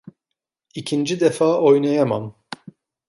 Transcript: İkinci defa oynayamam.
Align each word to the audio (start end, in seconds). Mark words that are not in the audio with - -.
İkinci 0.75 1.19
defa 1.19 1.57
oynayamam. 1.61 2.35